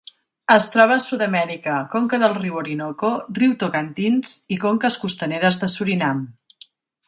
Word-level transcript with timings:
Es 0.53 0.63
troba 0.75 0.95
a 0.95 1.03
Sud-amèrica: 1.07 1.75
conca 1.91 2.19
del 2.23 2.33
riu 2.39 2.57
Orinoco, 2.63 3.11
riu 3.41 3.55
Tocantins 3.65 4.35
i 4.57 4.61
conques 4.67 5.01
costaneres 5.07 5.63
de 5.65 5.73
Surinam. 5.77 6.29